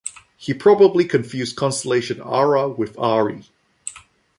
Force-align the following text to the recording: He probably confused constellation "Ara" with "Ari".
He 0.35 0.55
probably 0.55 1.05
confused 1.05 1.55
constellation 1.57 2.19
"Ara" 2.25 2.67
with 2.69 2.97
"Ari". 2.97 3.43